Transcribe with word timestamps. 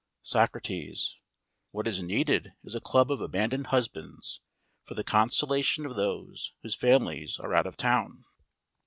SOCRATES: 0.23 1.17
What 1.69 1.87
is 1.87 2.01
needed 2.01 2.53
is 2.63 2.73
a 2.73 2.81
Club 2.81 3.11
of 3.11 3.21
Abandoned 3.21 3.67
Husbands, 3.67 4.41
for 4.83 4.95
the 4.95 5.03
consolation 5.03 5.85
of 5.85 5.95
those 5.95 6.53
whose 6.63 6.73
families 6.73 7.37
are 7.37 7.53
out 7.53 7.67
of 7.67 7.77
town. 7.77 8.23